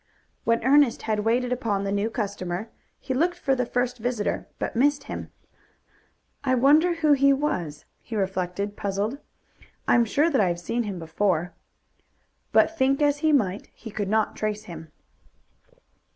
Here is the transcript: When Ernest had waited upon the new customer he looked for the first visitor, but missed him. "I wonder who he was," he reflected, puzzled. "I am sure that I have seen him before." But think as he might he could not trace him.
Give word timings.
When 0.45 0.63
Ernest 0.63 1.03
had 1.03 1.19
waited 1.19 1.53
upon 1.53 1.83
the 1.83 1.91
new 1.91 2.09
customer 2.09 2.71
he 2.99 3.13
looked 3.13 3.37
for 3.37 3.53
the 3.53 3.67
first 3.67 3.99
visitor, 3.99 4.47
but 4.57 4.75
missed 4.75 5.03
him. 5.03 5.29
"I 6.43 6.55
wonder 6.55 6.95
who 6.95 7.11
he 7.13 7.31
was," 7.31 7.85
he 8.01 8.15
reflected, 8.15 8.75
puzzled. 8.75 9.19
"I 9.87 9.93
am 9.93 10.05
sure 10.05 10.31
that 10.31 10.41
I 10.41 10.47
have 10.47 10.59
seen 10.59 10.81
him 10.85 10.97
before." 10.97 11.53
But 12.51 12.75
think 12.75 12.99
as 12.99 13.19
he 13.19 13.31
might 13.31 13.69
he 13.75 13.91
could 13.91 14.09
not 14.09 14.35
trace 14.35 14.63
him. 14.63 14.91